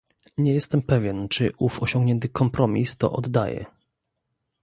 [0.37, 3.65] Nie jestem pewien, czy ów osiągnięty "kompromis" to oddaje